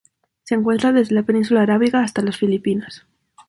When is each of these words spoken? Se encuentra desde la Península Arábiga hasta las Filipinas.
Se 0.45 0.55
encuentra 0.55 0.91
desde 0.93 1.13
la 1.13 1.21
Península 1.21 1.61
Arábiga 1.61 2.01
hasta 2.01 2.23
las 2.23 2.37
Filipinas. 2.37 3.05